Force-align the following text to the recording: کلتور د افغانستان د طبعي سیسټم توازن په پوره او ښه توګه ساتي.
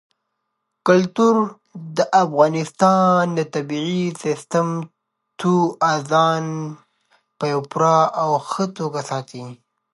کلتور 0.87 1.35
د 1.97 1.97
افغانستان 2.23 3.21
د 3.37 3.39
طبعي 3.53 4.01
سیسټم 4.23 4.67
توازن 5.39 6.45
په 7.39 7.47
پوره 7.71 7.99
او 8.23 8.31
ښه 8.49 8.65
توګه 8.77 9.01
ساتي. 9.09 9.45